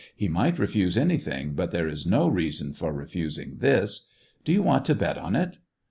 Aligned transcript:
"He 0.15 0.27
might 0.27 0.57
refuse 0.57 0.97
anything, 0.97 1.53
but 1.53 1.69
there 1.69 1.87
is 1.87 2.07
no 2.07 2.27
reason 2.27 2.73
for 2.73 2.91
refusing 2.91 3.57
this. 3.59 4.07
Do 4.43 4.51
you 4.51 4.63
want 4.63 4.83
to 4.85 4.95
bet 4.95 5.19
on 5.19 5.35
it 5.35 5.59